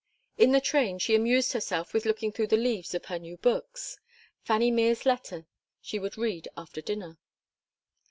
[0.35, 3.99] In the train she amused herself with looking through the leaves of her new books.
[4.41, 5.45] Fanny Mere's letter
[5.79, 7.19] she would read after dinner.